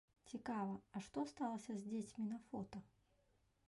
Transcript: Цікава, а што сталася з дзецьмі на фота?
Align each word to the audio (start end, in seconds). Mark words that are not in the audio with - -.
Цікава, 0.29 0.77
а 0.95 1.03
што 1.09 1.27
сталася 1.33 1.71
з 1.77 1.81
дзецьмі 1.93 2.25
на 2.35 2.45
фота? 2.51 2.87